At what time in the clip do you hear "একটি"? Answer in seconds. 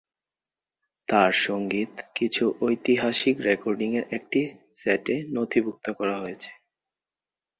4.17-4.41